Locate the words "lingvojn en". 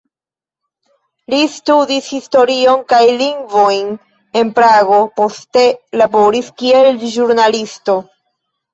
3.21-4.51